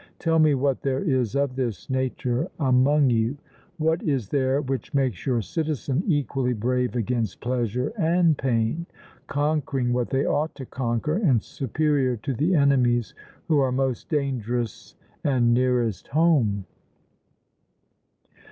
Tell 0.17 0.39
me 0.39 0.55
what 0.55 0.81
there 0.81 1.03
is 1.03 1.35
of 1.35 1.55
this 1.55 1.87
nature 1.87 2.47
among 2.59 3.11
you: 3.11 3.37
What 3.77 4.01
is 4.01 4.29
there 4.29 4.59
which 4.59 4.95
makes 4.95 5.27
your 5.27 5.43
citizen 5.43 6.01
equally 6.07 6.53
brave 6.53 6.95
against 6.95 7.39
pleasure 7.39 7.93
and 7.99 8.35
pain, 8.35 8.87
conquering 9.27 9.93
what 9.93 10.09
they 10.09 10.25
ought 10.25 10.55
to 10.55 10.65
conquer, 10.65 11.17
and 11.17 11.43
superior 11.43 12.17
to 12.17 12.33
the 12.33 12.55
enemies 12.55 13.13
who 13.47 13.59
are 13.59 13.71
most 13.71 14.09
dangerous 14.09 14.95
and 15.23 15.53
nearest 15.53 16.07
home? 16.07 16.65